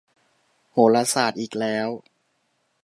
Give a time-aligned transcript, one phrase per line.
[0.71, 1.87] โหราศาสตร์อีกแล้ว